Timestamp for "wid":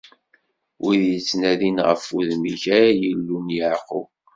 0.81-1.03